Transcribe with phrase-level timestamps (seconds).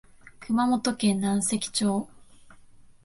[0.39, 2.09] 熊本県南関町